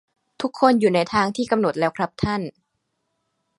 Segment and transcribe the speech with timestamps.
[0.41, 2.41] ทุกคนอยู่ในทางที่กำหนดแล้วครับท่าน